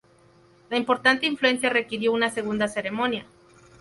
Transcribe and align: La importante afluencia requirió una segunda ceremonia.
La 0.71 0.77
importante 0.77 1.27
afluencia 1.27 1.69
requirió 1.69 2.11
una 2.11 2.31
segunda 2.31 2.67
ceremonia. 2.67 3.27